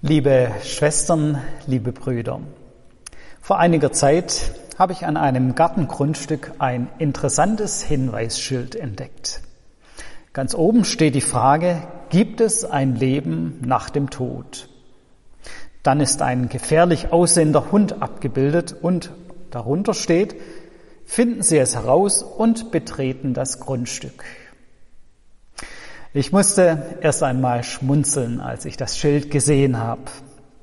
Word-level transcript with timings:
Liebe 0.00 0.52
Schwestern, 0.62 1.42
liebe 1.66 1.90
Brüder, 1.90 2.40
vor 3.40 3.58
einiger 3.58 3.90
Zeit 3.90 4.52
habe 4.78 4.92
ich 4.92 5.04
an 5.04 5.16
einem 5.16 5.56
Gartengrundstück 5.56 6.52
ein 6.60 6.86
interessantes 7.00 7.82
Hinweisschild 7.82 8.76
entdeckt. 8.76 9.40
Ganz 10.32 10.54
oben 10.54 10.84
steht 10.84 11.16
die 11.16 11.20
Frage, 11.20 11.82
gibt 12.10 12.40
es 12.40 12.64
ein 12.64 12.94
Leben 12.94 13.60
nach 13.66 13.90
dem 13.90 14.08
Tod? 14.08 14.68
Dann 15.82 15.98
ist 15.98 16.22
ein 16.22 16.48
gefährlich 16.48 17.12
aussehender 17.12 17.72
Hund 17.72 18.00
abgebildet 18.00 18.76
und 18.80 19.10
darunter 19.50 19.94
steht, 19.94 20.36
finden 21.06 21.42
Sie 21.42 21.58
es 21.58 21.74
heraus 21.74 22.22
und 22.22 22.70
betreten 22.70 23.34
das 23.34 23.58
Grundstück. 23.58 24.22
Ich 26.14 26.32
musste 26.32 26.96
erst 27.02 27.22
einmal 27.22 27.62
schmunzeln, 27.62 28.40
als 28.40 28.64
ich 28.64 28.78
das 28.78 28.96
Schild 28.96 29.30
gesehen 29.30 29.78
habe. 29.78 30.02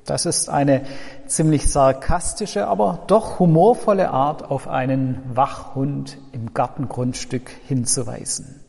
Das 0.04 0.26
ist 0.26 0.48
eine 0.48 0.82
ziemlich 1.26 1.70
sarkastische, 1.70 2.66
aber 2.66 3.04
doch 3.06 3.38
humorvolle 3.38 4.10
Art, 4.10 4.50
auf 4.50 4.66
einen 4.66 5.22
Wachhund 5.34 6.18
im 6.32 6.52
Gartengrundstück 6.52 7.50
hinzuweisen. 7.68 8.60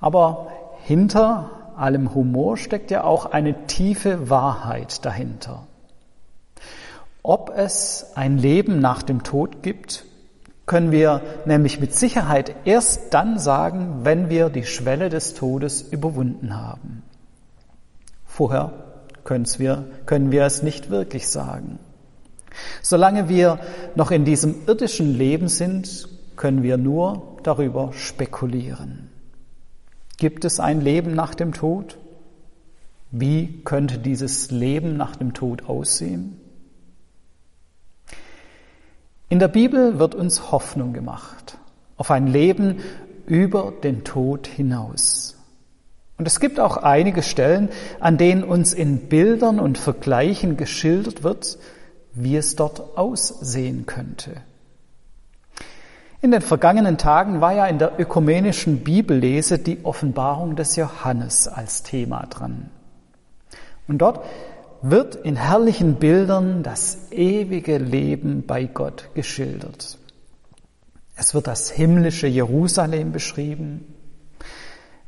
Aber 0.00 0.48
hinter 0.84 1.50
allem 1.76 2.12
Humor 2.14 2.56
steckt 2.56 2.90
ja 2.90 3.04
auch 3.04 3.26
eine 3.26 3.66
tiefe 3.66 4.28
Wahrheit 4.28 5.04
dahinter. 5.04 5.68
Ob 7.22 7.52
es 7.56 8.12
ein 8.16 8.38
Leben 8.38 8.80
nach 8.80 9.02
dem 9.02 9.22
Tod 9.22 9.62
gibt 9.62 10.04
können 10.70 10.92
wir 10.92 11.20
nämlich 11.46 11.80
mit 11.80 11.96
Sicherheit 11.96 12.54
erst 12.64 13.12
dann 13.12 13.40
sagen, 13.40 14.04
wenn 14.04 14.30
wir 14.30 14.50
die 14.50 14.62
Schwelle 14.62 15.08
des 15.08 15.34
Todes 15.34 15.82
überwunden 15.82 16.56
haben. 16.56 17.02
Vorher 18.24 18.72
wir, 19.58 19.84
können 20.06 20.30
wir 20.30 20.44
es 20.44 20.62
nicht 20.62 20.88
wirklich 20.88 21.26
sagen. 21.26 21.80
Solange 22.82 23.28
wir 23.28 23.58
noch 23.96 24.12
in 24.12 24.24
diesem 24.24 24.54
irdischen 24.68 25.12
Leben 25.12 25.48
sind, 25.48 26.08
können 26.36 26.62
wir 26.62 26.76
nur 26.76 27.38
darüber 27.42 27.92
spekulieren. 27.92 29.10
Gibt 30.18 30.44
es 30.44 30.60
ein 30.60 30.80
Leben 30.80 31.16
nach 31.16 31.34
dem 31.34 31.52
Tod? 31.52 31.98
Wie 33.10 33.60
könnte 33.64 33.98
dieses 33.98 34.52
Leben 34.52 34.96
nach 34.96 35.16
dem 35.16 35.34
Tod 35.34 35.68
aussehen? 35.68 36.39
In 39.30 39.38
der 39.38 39.48
Bibel 39.48 40.00
wird 40.00 40.16
uns 40.16 40.50
Hoffnung 40.50 40.92
gemacht 40.92 41.56
auf 41.96 42.10
ein 42.10 42.26
Leben 42.26 42.80
über 43.26 43.72
den 43.84 44.02
Tod 44.02 44.48
hinaus. 44.48 45.36
Und 46.18 46.26
es 46.26 46.40
gibt 46.40 46.58
auch 46.58 46.78
einige 46.78 47.22
Stellen, 47.22 47.68
an 48.00 48.18
denen 48.18 48.42
uns 48.42 48.72
in 48.72 49.08
Bildern 49.08 49.60
und 49.60 49.78
Vergleichen 49.78 50.56
geschildert 50.56 51.22
wird, 51.22 51.58
wie 52.12 52.36
es 52.36 52.56
dort 52.56 52.98
aussehen 52.98 53.86
könnte. 53.86 54.32
In 56.20 56.32
den 56.32 56.42
vergangenen 56.42 56.98
Tagen 56.98 57.40
war 57.40 57.52
ja 57.52 57.66
in 57.66 57.78
der 57.78 58.00
ökumenischen 58.00 58.80
Bibellese 58.80 59.60
die 59.60 59.84
Offenbarung 59.84 60.56
des 60.56 60.74
Johannes 60.74 61.46
als 61.46 61.84
Thema 61.84 62.26
dran. 62.26 62.68
Und 63.86 63.98
dort 63.98 64.24
wird 64.82 65.14
in 65.14 65.36
herrlichen 65.36 65.96
Bildern 65.96 66.62
das 66.62 67.10
ewige 67.10 67.78
Leben 67.78 68.46
bei 68.46 68.64
Gott 68.64 69.10
geschildert. 69.14 69.98
Es 71.16 71.34
wird 71.34 71.46
das 71.46 71.70
himmlische 71.70 72.26
Jerusalem 72.26 73.12
beschrieben. 73.12 73.94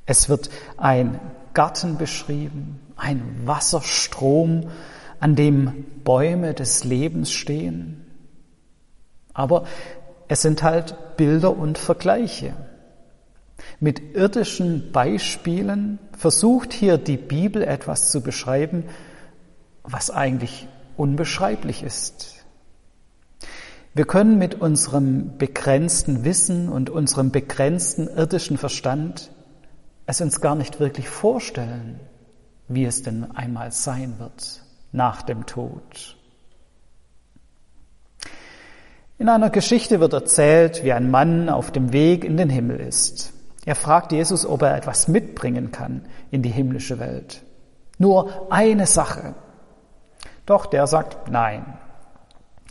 Es 0.05 0.29
wird 0.29 0.51
ein 0.77 1.19
Garten 1.55 1.97
beschrieben, 1.97 2.81
ein 2.97 3.23
Wasserstrom, 3.45 4.69
an 5.20 5.37
dem 5.37 5.84
Bäume 6.03 6.53
des 6.53 6.84
Lebens 6.84 7.31
stehen. 7.31 8.05
Aber 9.33 9.64
es 10.29 10.42
sind 10.42 10.62
halt 10.62 11.17
Bilder 11.17 11.57
und 11.57 11.79
Vergleiche. 11.79 12.55
Mit 13.79 14.14
irdischen 14.14 14.91
Beispielen 14.92 15.98
versucht 16.19 16.73
hier 16.73 16.98
die 16.98 17.17
Bibel 17.17 17.63
etwas 17.63 18.11
zu 18.11 18.20
beschreiben, 18.20 18.85
was 19.85 20.11
eigentlich 20.11 20.69
unbeschreiblich 20.97 21.83
ist. 21.83 22.45
Wir 23.95 24.07
können 24.07 24.39
mit 24.39 24.55
unserem 24.55 25.37
begrenzten 25.37 26.25
Wissen 26.25 26.69
und 26.69 26.89
unserem 26.89 27.31
begrenzten 27.31 28.09
irdischen 28.09 28.57
Verstand 28.57 29.31
es 30.07 30.20
uns 30.20 30.41
gar 30.41 30.55
nicht 30.55 30.81
wirklich 30.81 31.09
vorstellen, 31.09 32.01
wie 32.69 32.85
es 32.85 33.03
denn 33.03 33.31
einmal 33.33 33.73
sein 33.73 34.19
wird 34.19 34.63
nach 34.93 35.23
dem 35.23 35.47
Tod. 35.47 36.17
In 39.19 39.29
einer 39.29 39.51
Geschichte 39.51 40.01
wird 40.01 40.13
erzählt, 40.14 40.85
wie 40.85 40.93
ein 40.93 41.11
Mann 41.11 41.49
auf 41.49 41.70
dem 41.70 41.93
Weg 41.93 42.25
in 42.25 42.37
den 42.37 42.51
Himmel 42.51 42.81
ist. 42.81 43.33
Er 43.64 43.77
fragt 43.77 44.11
Jesus, 44.11 44.45
ob 44.45 44.63
er 44.63 44.77
etwas 44.77 45.07
mitbringen 45.07 45.70
kann 45.70 46.07
in 46.31 46.43
die 46.43 46.51
himmlische 46.51 46.99
Welt. 46.99 47.43
Nur 47.99 48.51
eine 48.51 48.87
Sache. 48.87 49.35
Doch 50.47 50.67
der 50.67 50.86
sagt 50.86 51.30
nein. 51.30 51.79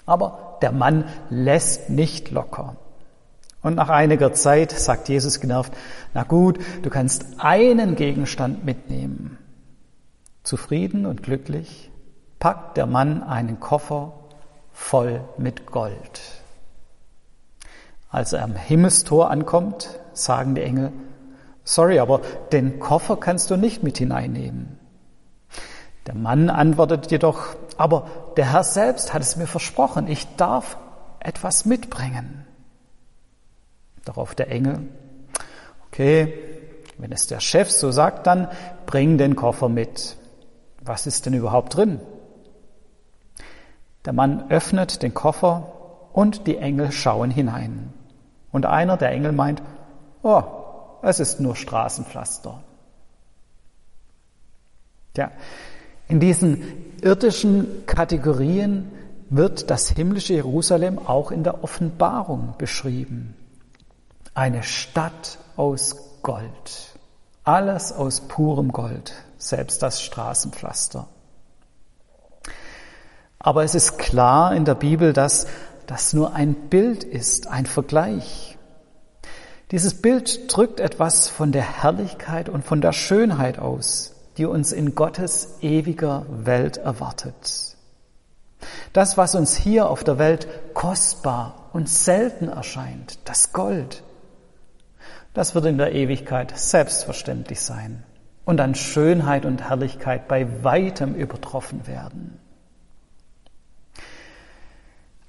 Aber 0.06 0.58
der 0.62 0.72
Mann 0.72 1.06
lässt 1.30 1.90
nicht 1.90 2.32
locker. 2.32 2.76
Und 3.62 3.76
nach 3.76 3.90
einiger 3.90 4.34
Zeit 4.34 4.72
sagt 4.72 5.08
Jesus 5.08 5.40
genervt, 5.40 5.74
na 6.14 6.24
gut, 6.24 6.60
du 6.82 6.90
kannst 6.90 7.26
einen 7.38 7.96
Gegenstand 7.96 8.66
mitnehmen. 8.66 9.38
Zufrieden 10.44 11.06
und 11.06 11.22
glücklich 11.22 11.92
packt 12.40 12.78
der 12.78 12.88
Mann 12.88 13.22
einen 13.22 13.60
Koffer 13.60 14.14
voll 14.72 15.24
mit 15.38 15.68
Gold. 15.68 16.22
Als 18.10 18.34
er 18.34 18.44
am 18.44 18.56
Himmelstor 18.56 19.30
ankommt, 19.30 20.00
sagen 20.14 20.56
die 20.56 20.64
Engel, 20.64 20.92
sorry, 21.64 22.00
aber 22.00 22.22
den 22.52 22.80
Koffer 22.80 23.16
kannst 23.16 23.52
du 23.52 23.58
nicht 23.58 23.84
mit 23.84 24.00
hineinnehmen. 24.00 24.81
Der 26.08 26.16
Mann 26.16 26.50
antwortet 26.50 27.12
jedoch, 27.12 27.56
aber 27.78 28.08
der 28.38 28.52
Herr 28.52 28.64
selbst 28.64 29.14
hat 29.14 29.22
es 29.22 29.36
mir 29.36 29.48
versprochen, 29.48 30.08
ich 30.08 30.36
darf 30.36 30.78
etwas 31.20 31.66
mitbringen. 31.66 32.46
Darauf 34.04 34.34
der 34.34 34.50
Engel, 34.50 34.90
okay, 35.88 36.34
wenn 36.98 37.12
es 37.12 37.28
der 37.28 37.40
Chef 37.40 37.70
so 37.70 37.92
sagt, 37.92 38.26
dann 38.28 38.48
bring 38.86 39.18
den 39.18 39.36
Koffer 39.36 39.70
mit. 39.70 40.18
Was 40.84 41.06
ist 41.06 41.26
denn 41.26 41.34
überhaupt 41.34 41.76
drin? 41.76 42.00
Der 44.06 44.14
Mann 44.14 44.50
öffnet 44.50 45.04
den 45.04 45.14
Koffer 45.14 45.72
und 46.14 46.48
die 46.48 46.58
Engel 46.58 46.92
schauen 46.92 47.30
hinein. 47.30 47.94
Und 48.52 48.66
einer 48.66 48.98
der 48.98 49.12
Engel 49.12 49.32
meint, 49.32 49.62
oh, 50.24 50.44
es 51.04 51.20
ist 51.20 51.40
nur 51.40 51.56
Straßenpflaster. 51.56 52.62
Tja, 55.14 55.32
in 56.12 56.20
diesen 56.20 56.62
irdischen 57.02 57.86
Kategorien 57.86 58.92
wird 59.30 59.72
das 59.72 59.88
himmlische 59.88 60.34
Jerusalem 60.34 61.00
auch 61.00 61.32
in 61.32 61.46
der 61.46 61.64
Offenbarung 61.64 62.56
beschrieben. 62.58 63.34
Eine 64.34 64.62
Stadt 64.62 65.40
aus 65.56 65.96
Gold. 66.22 66.98
Alles 67.46 67.94
aus 67.94 68.28
purem 68.28 68.74
Gold, 68.74 69.14
selbst 69.38 69.82
das 69.84 70.02
Straßenpflaster. 70.02 71.08
Aber 73.40 73.64
es 73.64 73.74
ist 73.74 73.98
klar 73.98 74.54
in 74.54 74.66
der 74.66 74.76
Bibel, 74.76 75.14
dass 75.14 75.48
das 75.88 76.12
nur 76.12 76.34
ein 76.34 76.54
Bild 76.54 77.06
ist, 77.06 77.48
ein 77.48 77.66
Vergleich. 77.66 78.58
Dieses 79.72 79.94
Bild 80.02 80.54
drückt 80.54 80.82
etwas 80.82 81.30
von 81.30 81.54
der 81.54 81.82
Herrlichkeit 81.82 82.50
und 82.50 82.66
von 82.66 82.82
der 82.82 82.92
Schönheit 82.92 83.60
aus, 83.60 84.11
die 84.38 84.46
uns 84.46 84.72
in 84.72 84.96
Gottes 84.96 85.58
ewiger 85.62 86.26
Welt 86.30 86.78
erwartet. 86.78 87.76
Das, 88.94 89.18
was 89.18 89.36
uns 89.36 89.56
hier 89.56 89.90
auf 89.90 90.04
der 90.04 90.18
Welt 90.18 90.48
kostbar 90.74 91.70
und 91.74 91.90
selten 91.90 92.48
erscheint, 92.48 93.20
das 93.26 93.54
Gold, 93.54 94.04
das 95.34 95.56
wird 95.56 95.66
in 95.66 95.78
der 95.78 95.94
Ewigkeit 95.94 96.58
selbstverständlich 96.58 97.62
sein 97.62 98.04
und 98.44 98.60
an 98.60 98.76
Schönheit 98.76 99.46
und 99.46 99.70
Herrlichkeit 99.70 100.28
bei 100.28 100.64
weitem 100.64 101.16
übertroffen 101.16 101.88
werden. 101.88 102.38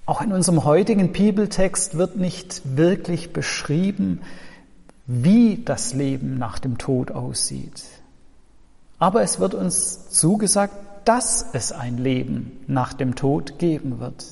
Auch 0.05 0.21
in 0.21 0.33
unserem 0.33 0.65
heutigen 0.65 1.13
Bibeltext 1.13 1.97
wird 1.97 2.17
nicht 2.17 2.77
wirklich 2.77 3.33
beschrieben, 3.33 4.23
wie 5.07 5.63
das 5.65 5.95
Leben 5.95 6.39
nach 6.39 6.59
dem 6.59 6.79
Tod 6.79 7.13
aussieht. 7.13 7.85
Aber 9.03 9.23
es 9.23 9.41
wird 9.41 9.55
uns 9.55 10.11
zugesagt, 10.11 10.77
dass 11.05 11.45
es 11.55 11.73
ein 11.73 11.99
Leben 11.99 12.61
nach 12.69 12.93
dem 12.93 13.17
Tod 13.17 13.59
geben 13.59 13.99
wird. 13.99 14.25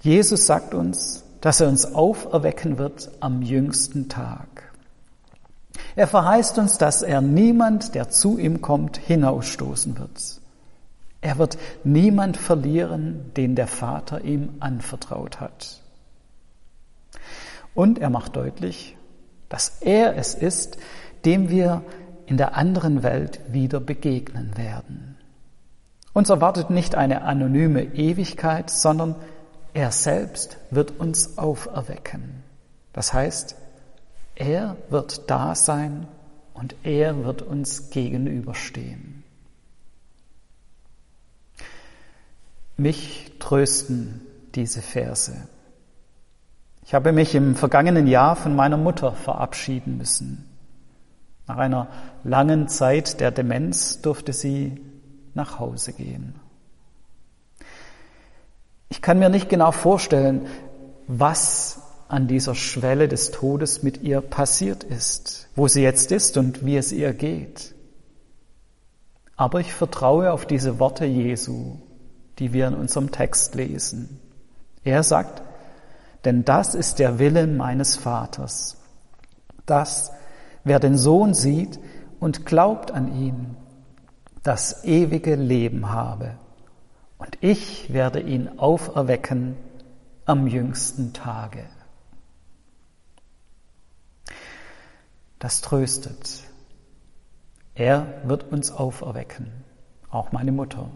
Jesus 0.00 0.46
sagt 0.46 0.72
uns, 0.72 1.22
dass 1.42 1.60
er 1.60 1.68
uns 1.68 1.94
auferwecken 1.94 2.78
wird 2.78 3.10
am 3.20 3.42
jüngsten 3.42 4.08
Tag. 4.08 4.72
Er 5.96 6.06
verheißt 6.06 6.56
uns, 6.56 6.78
dass 6.78 7.02
er 7.02 7.20
niemand, 7.20 7.94
der 7.94 8.08
zu 8.08 8.38
ihm 8.38 8.62
kommt, 8.62 8.96
hinausstoßen 8.96 9.98
wird. 9.98 10.40
Er 11.20 11.36
wird 11.36 11.58
niemand 11.84 12.38
verlieren, 12.38 13.32
den 13.36 13.54
der 13.54 13.66
Vater 13.66 14.24
ihm 14.24 14.54
anvertraut 14.60 15.40
hat. 15.40 15.82
Und 17.74 17.98
er 17.98 18.08
macht 18.08 18.34
deutlich, 18.34 18.96
dass 19.50 19.76
er 19.82 20.16
es 20.16 20.32
ist, 20.32 20.78
dem 21.26 21.50
wir 21.50 21.82
in 22.26 22.36
der 22.36 22.56
anderen 22.56 23.02
Welt 23.02 23.40
wieder 23.48 23.80
begegnen 23.80 24.56
werden. 24.56 25.16
Uns 26.12 26.30
erwartet 26.30 26.70
nicht 26.70 26.94
eine 26.94 27.22
anonyme 27.22 27.82
Ewigkeit, 27.82 28.70
sondern 28.70 29.16
er 29.74 29.92
selbst 29.92 30.56
wird 30.70 30.98
uns 30.98 31.36
auferwecken. 31.36 32.42
Das 32.92 33.12
heißt, 33.12 33.56
er 34.34 34.76
wird 34.88 35.30
da 35.30 35.54
sein 35.54 36.06
und 36.54 36.74
er 36.82 37.24
wird 37.24 37.42
uns 37.42 37.90
gegenüberstehen. 37.90 39.22
Mich 42.78 43.32
trösten 43.38 44.22
diese 44.54 44.80
Verse. 44.80 45.34
Ich 46.86 46.94
habe 46.94 47.12
mich 47.12 47.34
im 47.34 47.56
vergangenen 47.56 48.06
Jahr 48.06 48.36
von 48.36 48.56
meiner 48.56 48.76
Mutter 48.76 49.12
verabschieden 49.12 49.98
müssen. 49.98 50.45
Nach 51.46 51.58
einer 51.58 51.88
langen 52.24 52.68
Zeit 52.68 53.20
der 53.20 53.30
Demenz 53.30 54.00
durfte 54.00 54.32
sie 54.32 54.80
nach 55.34 55.58
Hause 55.58 55.92
gehen. 55.92 56.34
Ich 58.88 59.02
kann 59.02 59.18
mir 59.18 59.28
nicht 59.28 59.48
genau 59.48 59.72
vorstellen, 59.72 60.46
was 61.06 61.80
an 62.08 62.28
dieser 62.28 62.54
Schwelle 62.54 63.08
des 63.08 63.30
Todes 63.30 63.82
mit 63.82 64.02
ihr 64.02 64.20
passiert 64.20 64.84
ist, 64.84 65.48
wo 65.56 65.68
sie 65.68 65.82
jetzt 65.82 66.12
ist 66.12 66.36
und 66.36 66.64
wie 66.64 66.76
es 66.76 66.92
ihr 66.92 67.12
geht. 67.12 67.74
Aber 69.36 69.60
ich 69.60 69.72
vertraue 69.72 70.32
auf 70.32 70.46
diese 70.46 70.78
Worte 70.78 71.04
Jesu, 71.04 71.76
die 72.38 72.52
wir 72.52 72.68
in 72.68 72.74
unserem 72.74 73.10
Text 73.10 73.54
lesen. 73.54 74.20
Er 74.84 75.02
sagt, 75.02 75.42
denn 76.24 76.44
das 76.44 76.74
ist 76.74 76.98
der 76.98 77.18
Wille 77.18 77.46
meines 77.46 77.96
Vaters, 77.96 78.76
dass 79.66 80.12
wer 80.66 80.80
den 80.80 80.98
Sohn 80.98 81.32
sieht 81.32 81.78
und 82.18 82.44
glaubt 82.44 82.90
an 82.90 83.14
ihn, 83.14 83.56
das 84.42 84.84
ewige 84.84 85.36
Leben 85.36 85.90
habe. 85.90 86.38
Und 87.18 87.38
ich 87.40 87.92
werde 87.92 88.20
ihn 88.20 88.58
auferwecken 88.58 89.56
am 90.24 90.48
jüngsten 90.48 91.12
Tage. 91.12 91.62
Das 95.38 95.60
tröstet. 95.60 96.42
Er 97.76 98.22
wird 98.24 98.50
uns 98.50 98.72
auferwecken, 98.72 99.52
auch 100.10 100.32
meine 100.32 100.50
Mutter. 100.50 100.90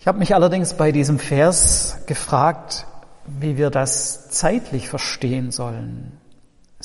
Ich 0.00 0.06
habe 0.06 0.18
mich 0.18 0.34
allerdings 0.34 0.72
bei 0.72 0.90
diesem 0.90 1.18
Vers 1.18 1.98
gefragt, 2.06 2.86
wie 3.26 3.58
wir 3.58 3.68
das 3.68 4.30
zeitlich 4.30 4.88
verstehen 4.88 5.50
sollen. 5.50 6.18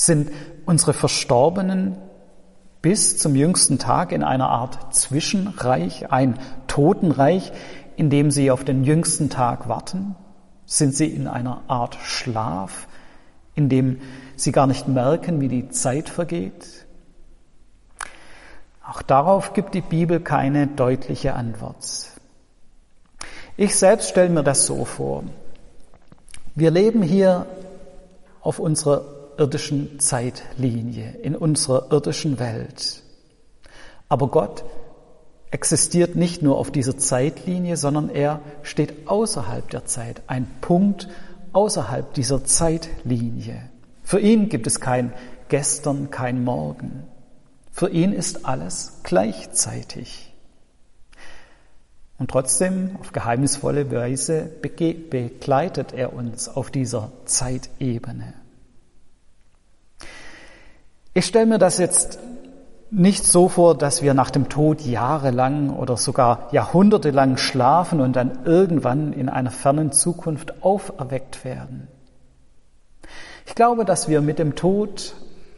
Sind 0.01 0.31
unsere 0.65 0.93
Verstorbenen 0.93 1.95
bis 2.81 3.19
zum 3.19 3.35
jüngsten 3.35 3.77
Tag 3.77 4.11
in 4.11 4.23
einer 4.23 4.49
Art 4.49 4.95
Zwischenreich, 4.95 6.11
ein 6.11 6.39
Totenreich, 6.65 7.51
in 7.97 8.09
dem 8.09 8.31
sie 8.31 8.49
auf 8.49 8.63
den 8.63 8.83
jüngsten 8.83 9.29
Tag 9.29 9.69
warten? 9.69 10.15
Sind 10.65 10.95
sie 10.95 11.05
in 11.05 11.27
einer 11.27 11.61
Art 11.67 11.99
Schlaf, 12.01 12.87
in 13.53 13.69
dem 13.69 14.01
sie 14.37 14.51
gar 14.51 14.65
nicht 14.65 14.87
merken, 14.87 15.39
wie 15.39 15.49
die 15.49 15.69
Zeit 15.69 16.09
vergeht? 16.09 16.87
Auch 18.83 19.03
darauf 19.03 19.53
gibt 19.53 19.75
die 19.75 19.81
Bibel 19.81 20.19
keine 20.19 20.65
deutliche 20.65 21.35
Antwort. 21.35 21.85
Ich 23.55 23.75
selbst 23.75 24.09
stelle 24.09 24.29
mir 24.29 24.43
das 24.43 24.65
so 24.65 24.83
vor. 24.83 25.25
Wir 26.55 26.71
leben 26.71 27.03
hier 27.03 27.45
auf 28.41 28.57
unserer 28.57 29.20
irdischen 29.41 29.99
Zeitlinie, 29.99 31.17
in 31.23 31.35
unserer 31.35 31.91
irdischen 31.91 32.37
Welt. 32.37 33.01
Aber 34.07 34.27
Gott 34.27 34.63
existiert 35.49 36.15
nicht 36.15 36.43
nur 36.43 36.59
auf 36.59 36.69
dieser 36.69 36.95
Zeitlinie, 36.95 37.75
sondern 37.75 38.09
er 38.09 38.41
steht 38.61 39.07
außerhalb 39.07 39.67
der 39.71 39.85
Zeit, 39.85 40.21
ein 40.27 40.45
Punkt 40.61 41.09
außerhalb 41.53 42.13
dieser 42.13 42.45
Zeitlinie. 42.45 43.69
Für 44.03 44.19
ihn 44.19 44.47
gibt 44.47 44.67
es 44.67 44.79
kein 44.79 45.11
Gestern, 45.49 46.11
kein 46.11 46.43
Morgen. 46.43 47.03
Für 47.71 47.89
ihn 47.89 48.13
ist 48.13 48.45
alles 48.45 48.99
gleichzeitig. 49.01 50.33
Und 52.19 52.29
trotzdem, 52.29 52.95
auf 52.99 53.11
geheimnisvolle 53.11 53.91
Weise 53.91 54.51
begleitet 54.61 55.93
er 55.93 56.13
uns 56.13 56.47
auf 56.47 56.69
dieser 56.69 57.11
Zeitebene. 57.25 58.35
Ich 61.13 61.25
stelle 61.25 61.45
mir 61.45 61.57
das 61.57 61.77
jetzt 61.77 62.19
nicht 62.89 63.25
so 63.25 63.49
vor, 63.49 63.77
dass 63.77 64.01
wir 64.01 64.13
nach 64.13 64.31
dem 64.31 64.47
Tod 64.47 64.81
jahrelang 64.81 65.69
oder 65.75 65.97
sogar 65.97 66.47
jahrhundertelang 66.53 67.35
schlafen 67.35 67.99
und 67.99 68.15
dann 68.15 68.45
irgendwann 68.45 69.11
in 69.11 69.27
einer 69.27 69.51
fernen 69.51 69.91
Zukunft 69.91 70.63
auferweckt 70.63 71.43
werden. 71.43 71.89
Ich 73.45 73.55
glaube, 73.55 73.83
dass 73.83 74.07
wir 74.07 74.21
mit 74.21 74.39
dem 74.39 74.55
Tod 74.55 75.15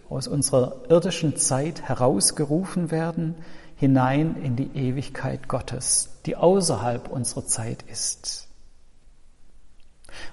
aus 0.09 0.27
unserer 0.27 0.75
irdischen 0.89 1.35
Zeit 1.35 1.83
herausgerufen 1.83 2.89
werden, 2.89 3.35
hinein 3.75 4.35
in 4.41 4.55
die 4.55 4.71
Ewigkeit 4.75 5.47
Gottes, 5.47 6.19
die 6.25 6.35
außerhalb 6.35 7.09
unserer 7.09 7.45
Zeit 7.45 7.83
ist. 7.91 8.47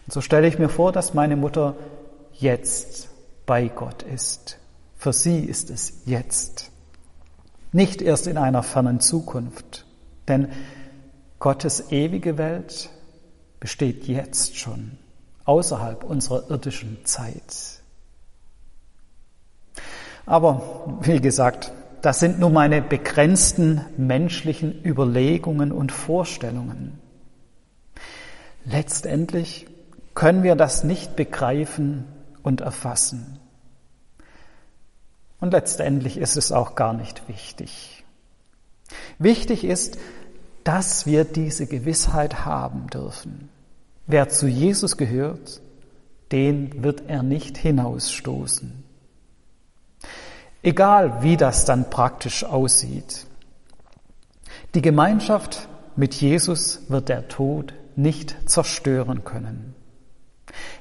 Und 0.06 0.12
so 0.14 0.22
stelle 0.22 0.46
ich 0.46 0.58
mir 0.58 0.68
vor, 0.70 0.92
dass 0.92 1.12
meine 1.12 1.36
Mutter 1.36 1.76
jetzt 2.32 3.08
bei 3.44 3.68
Gott 3.68 4.02
ist 4.02 4.59
für 5.00 5.14
sie 5.14 5.38
ist 5.38 5.70
es 5.70 6.02
jetzt, 6.04 6.70
nicht 7.72 8.02
erst 8.02 8.26
in 8.26 8.36
einer 8.36 8.62
fernen 8.62 9.00
Zukunft, 9.00 9.86
denn 10.28 10.48
Gottes 11.38 11.90
ewige 11.90 12.36
Welt 12.36 12.90
besteht 13.60 14.06
jetzt 14.08 14.58
schon 14.58 14.98
außerhalb 15.46 16.04
unserer 16.04 16.50
irdischen 16.50 16.98
Zeit. 17.06 17.80
Aber 20.26 20.98
wie 21.00 21.22
gesagt, 21.22 21.72
das 22.02 22.20
sind 22.20 22.38
nur 22.38 22.50
meine 22.50 22.82
begrenzten 22.82 23.80
menschlichen 23.96 24.84
Überlegungen 24.84 25.72
und 25.72 25.92
Vorstellungen. 25.92 26.98
Letztendlich 28.66 29.66
können 30.12 30.42
wir 30.42 30.56
das 30.56 30.84
nicht 30.84 31.16
begreifen 31.16 32.04
und 32.42 32.60
erfassen. 32.60 33.39
Und 35.40 35.52
letztendlich 35.52 36.18
ist 36.18 36.36
es 36.36 36.52
auch 36.52 36.74
gar 36.74 36.92
nicht 36.92 37.28
wichtig. 37.28 38.04
Wichtig 39.18 39.64
ist, 39.64 39.98
dass 40.64 41.06
wir 41.06 41.24
diese 41.24 41.66
Gewissheit 41.66 42.44
haben 42.44 42.88
dürfen. 42.88 43.48
Wer 44.06 44.28
zu 44.28 44.46
Jesus 44.46 44.96
gehört, 44.96 45.60
den 46.32 46.82
wird 46.82 47.04
er 47.08 47.22
nicht 47.22 47.56
hinausstoßen. 47.56 48.84
Egal 50.62 51.22
wie 51.22 51.36
das 51.36 51.64
dann 51.64 51.88
praktisch 51.88 52.44
aussieht. 52.44 53.26
Die 54.74 54.82
Gemeinschaft 54.82 55.68
mit 55.96 56.14
Jesus 56.14 56.82
wird 56.88 57.08
der 57.08 57.28
Tod 57.28 57.72
nicht 57.96 58.36
zerstören 58.48 59.24
können. 59.24 59.74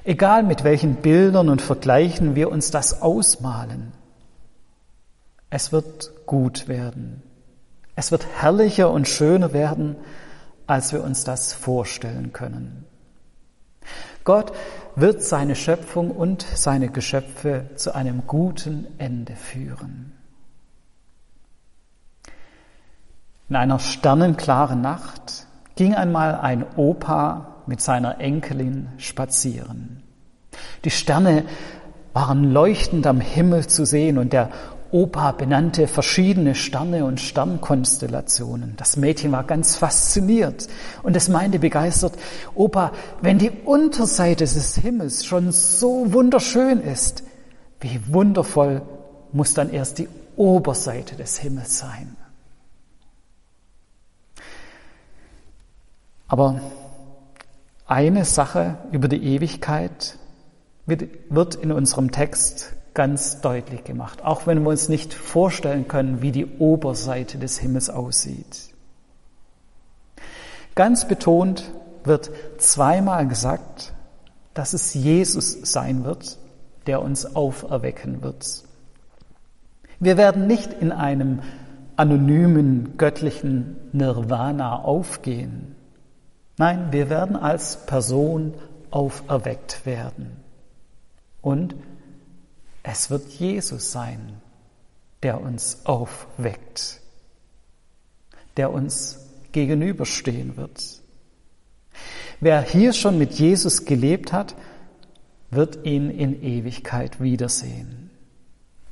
Egal 0.04 0.42
mit 0.42 0.64
welchen 0.64 0.96
Bildern 0.96 1.48
und 1.48 1.62
Vergleichen 1.62 2.34
wir 2.34 2.50
uns 2.50 2.70
das 2.70 3.00
ausmalen. 3.02 3.92
Es 5.50 5.72
wird 5.72 6.26
gut 6.26 6.68
werden. 6.68 7.22
Es 7.96 8.12
wird 8.12 8.24
herrlicher 8.40 8.90
und 8.90 9.08
schöner 9.08 9.52
werden, 9.52 9.96
als 10.66 10.92
wir 10.92 11.02
uns 11.02 11.24
das 11.24 11.52
vorstellen 11.52 12.32
können. 12.32 12.86
Gott 14.22 14.52
wird 14.94 15.22
seine 15.22 15.56
Schöpfung 15.56 16.12
und 16.12 16.42
seine 16.42 16.88
Geschöpfe 16.88 17.70
zu 17.74 17.94
einem 17.94 18.26
guten 18.26 18.86
Ende 18.98 19.34
führen. 19.34 20.12
In 23.48 23.56
einer 23.56 23.80
sternenklaren 23.80 24.80
Nacht 24.80 25.46
ging 25.74 25.94
einmal 25.94 26.36
ein 26.36 26.64
Opa 26.76 27.62
mit 27.66 27.80
seiner 27.80 28.20
Enkelin 28.20 28.88
spazieren. 28.98 30.04
Die 30.84 30.90
Sterne 30.90 31.44
waren 32.12 32.52
leuchtend 32.52 33.06
am 33.06 33.20
Himmel 33.20 33.66
zu 33.66 33.84
sehen 33.84 34.18
und 34.18 34.32
der 34.32 34.50
Opa 34.92 35.32
benannte 35.32 35.86
verschiedene 35.86 36.54
Sterne 36.54 37.04
und 37.04 37.20
Sternkonstellationen. 37.20 38.74
Das 38.76 38.96
Mädchen 38.96 39.30
war 39.30 39.44
ganz 39.44 39.76
fasziniert 39.76 40.66
und 41.02 41.16
es 41.16 41.28
meinte 41.28 41.60
begeistert, 41.60 42.14
Opa, 42.54 42.92
wenn 43.22 43.38
die 43.38 43.50
Unterseite 43.50 44.44
des 44.44 44.76
Himmels 44.76 45.24
schon 45.24 45.52
so 45.52 46.12
wunderschön 46.12 46.80
ist, 46.80 47.22
wie 47.80 48.00
wundervoll 48.08 48.82
muss 49.32 49.54
dann 49.54 49.70
erst 49.70 49.98
die 49.98 50.08
Oberseite 50.36 51.14
des 51.14 51.38
Himmels 51.38 51.78
sein. 51.78 52.16
Aber 56.26 56.60
eine 57.86 58.24
Sache 58.24 58.78
über 58.92 59.08
die 59.08 59.22
Ewigkeit 59.22 60.16
wird 60.86 61.54
in 61.56 61.70
unserem 61.70 62.10
Text 62.10 62.72
ganz 63.00 63.40
deutlich 63.40 63.82
gemacht, 63.82 64.22
auch 64.26 64.46
wenn 64.46 64.62
wir 64.62 64.68
uns 64.68 64.90
nicht 64.90 65.14
vorstellen 65.14 65.88
können, 65.88 66.20
wie 66.20 66.32
die 66.32 66.44
Oberseite 66.58 67.38
des 67.38 67.58
Himmels 67.58 67.88
aussieht. 67.88 68.74
Ganz 70.74 71.08
betont 71.08 71.72
wird 72.04 72.30
zweimal 72.58 73.26
gesagt, 73.26 73.94
dass 74.52 74.74
es 74.74 74.92
Jesus 74.92 75.50
sein 75.62 76.04
wird, 76.04 76.36
der 76.86 77.00
uns 77.00 77.34
auferwecken 77.34 78.22
wird. 78.22 78.64
Wir 79.98 80.18
werden 80.18 80.46
nicht 80.46 80.70
in 80.70 80.92
einem 80.92 81.40
anonymen 81.96 82.98
göttlichen 82.98 83.76
Nirvana 83.92 84.78
aufgehen. 84.78 85.74
Nein, 86.58 86.88
wir 86.90 87.08
werden 87.08 87.36
als 87.36 87.86
Person 87.86 88.52
auferweckt 88.90 89.86
werden. 89.86 90.36
Und 91.40 91.74
es 92.82 93.10
wird 93.10 93.28
Jesus 93.28 93.92
sein, 93.92 94.40
der 95.22 95.40
uns 95.40 95.84
aufweckt, 95.84 97.00
der 98.56 98.72
uns 98.72 99.18
gegenüberstehen 99.52 100.56
wird. 100.56 101.00
Wer 102.40 102.62
hier 102.62 102.92
schon 102.92 103.18
mit 103.18 103.34
Jesus 103.34 103.84
gelebt 103.84 104.32
hat, 104.32 104.54
wird 105.50 105.84
ihn 105.84 106.10
in 106.10 106.42
Ewigkeit 106.42 107.20
wiedersehen. 107.20 108.10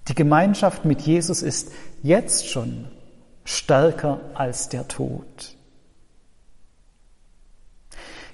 Die 0.09 0.15
Gemeinschaft 0.15 0.85
mit 0.85 1.03
Jesus 1.03 1.43
ist 1.43 1.71
jetzt 2.03 2.49
schon 2.49 2.89
stärker 3.45 4.21
als 4.35 4.69
der 4.69 4.89
Tod. 4.89 5.57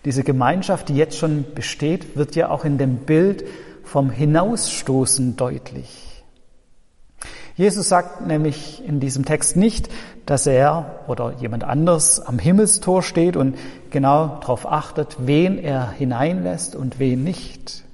Diese 0.05 0.23
Gemeinschaft, 0.23 0.89
die 0.89 0.97
jetzt 0.97 1.17
schon 1.17 1.55
besteht, 1.55 2.17
wird 2.17 2.37
ja 2.37 2.51
auch 2.51 2.65
in 2.65 2.79
dem 2.79 2.99
Bild 2.99 3.45
vom 3.85 4.11
Hinausstoßen 4.11 5.37
deutlich. 5.37 6.25
Jesus 7.57 7.89
sagt 7.89 8.27
nämlich 8.27 8.83
in 8.85 8.99
diesem 8.99 9.25
Text 9.25 9.57
nicht, 9.57 9.89
dass 10.27 10.47
er 10.47 11.05
oder 11.07 11.35
jemand 11.35 11.63
anders 11.63 12.21
am 12.21 12.41
Himmelstor 12.41 13.03
steht 13.03 13.37
und 13.37 13.57
genau 13.91 14.39
darauf 14.41 14.67
achtet, 14.67 15.17
wen 15.21 15.59
er 15.59 15.91
hineinlässt 15.93 16.75
und 16.75 16.99
wen 16.99 17.23
nicht. 17.23 17.85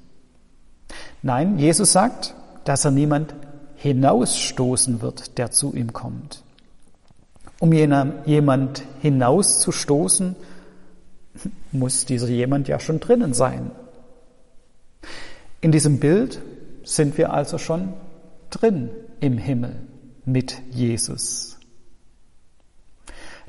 Nein, 1.23 1.59
Jesus 1.59 1.93
sagt, 1.93 2.35
dass 2.65 2.87
er 2.87 2.91
niemand 2.91 3.35
hinausstoßen 3.77 5.03
wird, 5.03 5.37
der 5.37 5.51
zu 5.51 5.75
ihm 5.75 5.93
kommt. 5.93 6.43
Um 7.59 7.73
jemand 7.73 8.83
hinauszustoßen, 9.03 10.37
muss 11.73 12.07
dieser 12.07 12.29
jemand 12.29 12.69
ja 12.69 12.81
schon 12.81 13.01
drinnen 13.01 13.35
sein. 13.35 13.71
In 15.61 15.73
diesem 15.73 16.01
Bild 16.01 16.41
sind 16.85 17.19
wir 17.19 17.33
also 17.33 17.59
schon 17.59 17.93
drin 18.49 18.91
im 19.21 19.37
Himmel 19.37 19.77
mit 20.25 20.61
Jesus. 20.71 21.59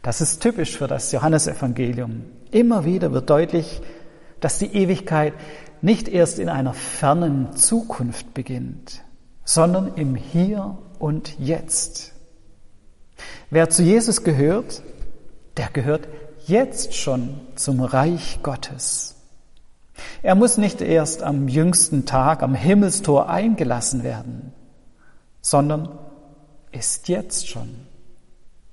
Das 0.01 0.19
ist 0.19 0.41
typisch 0.41 0.77
für 0.77 0.87
das 0.87 1.11
Johannesevangelium. 1.11 2.23
Immer 2.51 2.85
wieder 2.85 3.13
wird 3.13 3.29
deutlich, 3.29 3.81
dass 4.39 4.57
die 4.57 4.73
Ewigkeit 4.75 5.33
nicht 5.81 6.07
erst 6.07 6.39
in 6.39 6.49
einer 6.49 6.73
fernen 6.73 7.55
Zukunft 7.55 8.33
beginnt, 8.33 9.03
sondern 9.45 9.95
im 9.95 10.15
Hier 10.15 10.77
und 10.99 11.39
Jetzt. 11.39 12.13
Wer 13.49 13.69
zu 13.69 13.83
Jesus 13.83 14.23
gehört, 14.23 14.81
der 15.57 15.69
gehört 15.69 16.07
jetzt 16.47 16.95
schon 16.95 17.39
zum 17.55 17.81
Reich 17.81 18.39
Gottes. 18.43 19.15
Er 20.21 20.35
muss 20.35 20.57
nicht 20.57 20.81
erst 20.81 21.23
am 21.23 21.47
jüngsten 21.47 22.05
Tag 22.05 22.43
am 22.43 22.55
Himmelstor 22.55 23.29
eingelassen 23.29 24.03
werden, 24.03 24.53
sondern 25.41 25.89
ist 26.71 27.07
jetzt 27.07 27.47
schon 27.47 27.69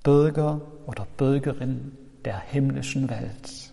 Bürger 0.02 0.60
oder 0.86 1.06
Bürgerin 1.16 1.92
der 2.24 2.38
himmlischen 2.38 3.10
Welt. 3.10 3.72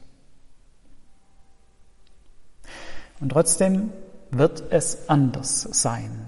Und 3.20 3.30
trotzdem 3.30 3.92
wird 4.32 4.64
es 4.72 5.10
anders 5.10 5.62
sein. 5.72 6.26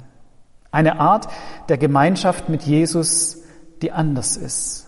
Eine 0.71 0.99
Art 0.99 1.27
der 1.69 1.77
Gemeinschaft 1.77 2.49
mit 2.49 2.63
Jesus, 2.63 3.43
die 3.81 3.91
anders 3.91 4.37
ist. 4.37 4.87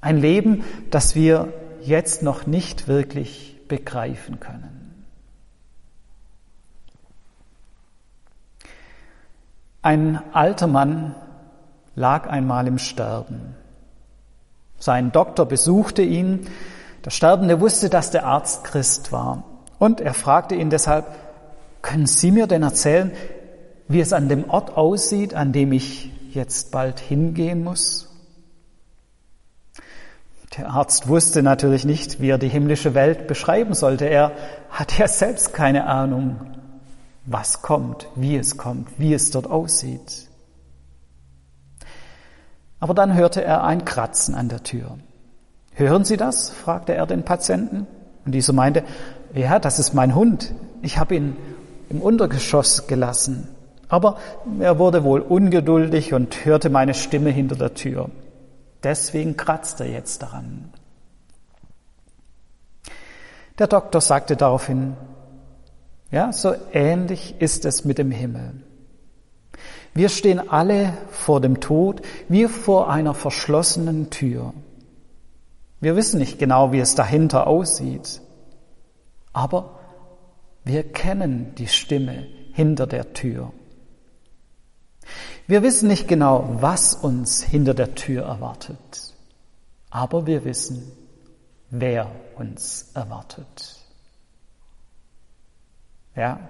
Ein 0.00 0.18
Leben, 0.18 0.64
das 0.90 1.14
wir 1.14 1.52
jetzt 1.82 2.22
noch 2.22 2.46
nicht 2.46 2.88
wirklich 2.88 3.60
begreifen 3.68 4.40
können. 4.40 4.81
Ein 9.82 10.20
alter 10.32 10.68
Mann 10.68 11.16
lag 11.96 12.28
einmal 12.28 12.68
im 12.68 12.78
Sterben. 12.78 13.56
Sein 14.78 15.10
Doktor 15.10 15.46
besuchte 15.46 16.02
ihn. 16.02 16.46
Der 17.04 17.10
Sterbende 17.10 17.60
wusste, 17.60 17.90
dass 17.90 18.12
der 18.12 18.24
Arzt 18.24 18.62
Christ 18.62 19.10
war. 19.10 19.42
Und 19.80 20.00
er 20.00 20.14
fragte 20.14 20.54
ihn 20.54 20.70
deshalb, 20.70 21.06
können 21.82 22.06
Sie 22.06 22.30
mir 22.30 22.46
denn 22.46 22.62
erzählen, 22.62 23.10
wie 23.88 24.00
es 24.00 24.12
an 24.12 24.28
dem 24.28 24.48
Ort 24.48 24.76
aussieht, 24.76 25.34
an 25.34 25.52
dem 25.52 25.72
ich 25.72 26.12
jetzt 26.32 26.70
bald 26.70 27.00
hingehen 27.00 27.64
muss? 27.64 28.08
Der 30.56 30.70
Arzt 30.70 31.08
wusste 31.08 31.42
natürlich 31.42 31.84
nicht, 31.84 32.20
wie 32.20 32.28
er 32.28 32.38
die 32.38 32.48
himmlische 32.48 32.94
Welt 32.94 33.26
beschreiben 33.26 33.74
sollte. 33.74 34.04
Er 34.04 34.30
hatte 34.70 35.00
ja 35.00 35.08
selbst 35.08 35.52
keine 35.54 35.86
Ahnung, 35.86 36.36
was 37.24 37.62
kommt, 37.62 38.08
wie 38.14 38.36
es 38.36 38.56
kommt, 38.56 38.88
wie 38.98 39.14
es 39.14 39.30
dort 39.30 39.48
aussieht. 39.48 40.28
Aber 42.80 42.94
dann 42.94 43.14
hörte 43.14 43.44
er 43.44 43.62
ein 43.62 43.84
Kratzen 43.84 44.34
an 44.34 44.48
der 44.48 44.62
Tür. 44.62 44.98
Hören 45.74 46.04
Sie 46.04 46.16
das? 46.16 46.50
fragte 46.50 46.94
er 46.94 47.06
den 47.06 47.24
Patienten. 47.24 47.86
Und 48.24 48.32
dieser 48.32 48.52
meinte, 48.52 48.84
ja, 49.34 49.58
das 49.58 49.78
ist 49.78 49.94
mein 49.94 50.14
Hund. 50.14 50.52
Ich 50.82 50.98
habe 50.98 51.14
ihn 51.14 51.36
im 51.88 52.02
Untergeschoss 52.02 52.86
gelassen. 52.88 53.48
Aber 53.88 54.16
er 54.58 54.78
wurde 54.78 55.04
wohl 55.04 55.20
ungeduldig 55.20 56.14
und 56.14 56.44
hörte 56.44 56.70
meine 56.70 56.94
Stimme 56.94 57.30
hinter 57.30 57.56
der 57.56 57.74
Tür. 57.74 58.10
Deswegen 58.82 59.36
kratzt 59.36 59.80
er 59.80 59.88
jetzt 59.88 60.22
daran. 60.22 60.72
Der 63.58 63.66
Doktor 63.66 64.00
sagte 64.00 64.34
daraufhin, 64.34 64.96
ja, 66.12 66.32
so 66.32 66.54
ähnlich 66.72 67.34
ist 67.40 67.64
es 67.64 67.84
mit 67.84 67.98
dem 67.98 68.12
Himmel. 68.12 68.52
Wir 69.94 70.08
stehen 70.08 70.48
alle 70.48 70.96
vor 71.10 71.40
dem 71.40 71.60
Tod, 71.60 72.02
wie 72.28 72.46
vor 72.46 72.90
einer 72.90 73.14
verschlossenen 73.14 74.10
Tür. 74.10 74.54
Wir 75.80 75.96
wissen 75.96 76.20
nicht 76.20 76.38
genau, 76.38 76.72
wie 76.72 76.78
es 76.78 76.94
dahinter 76.94 77.46
aussieht, 77.46 78.20
aber 79.32 79.80
wir 80.64 80.84
kennen 80.84 81.54
die 81.56 81.66
Stimme 81.66 82.26
hinter 82.52 82.86
der 82.86 83.12
Tür. 83.14 83.52
Wir 85.46 85.62
wissen 85.62 85.88
nicht 85.88 86.06
genau, 86.08 86.56
was 86.60 86.94
uns 86.94 87.42
hinter 87.42 87.74
der 87.74 87.94
Tür 87.94 88.24
erwartet, 88.24 89.14
aber 89.90 90.26
wir 90.26 90.44
wissen, 90.44 90.92
wer 91.70 92.10
uns 92.36 92.90
erwartet. 92.94 93.81
Ja, 96.14 96.48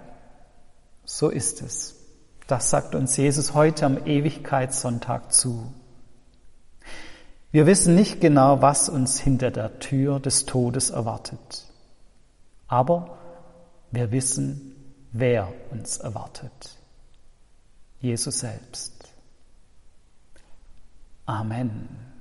so 1.04 1.28
ist 1.28 1.62
es. 1.62 1.96
Das 2.46 2.70
sagt 2.70 2.94
uns 2.94 3.16
Jesus 3.16 3.54
heute 3.54 3.86
am 3.86 4.06
Ewigkeitssonntag 4.06 5.32
zu. 5.32 5.72
Wir 7.50 7.66
wissen 7.66 7.94
nicht 7.94 8.20
genau, 8.20 8.62
was 8.62 8.88
uns 8.88 9.20
hinter 9.20 9.50
der 9.50 9.78
Tür 9.78 10.20
des 10.20 10.46
Todes 10.46 10.90
erwartet, 10.90 11.66
aber 12.66 13.18
wir 13.90 14.10
wissen, 14.10 14.74
wer 15.12 15.52
uns 15.70 15.98
erwartet. 15.98 16.78
Jesus 18.00 18.40
selbst. 18.40 18.92
Amen. 21.26 22.11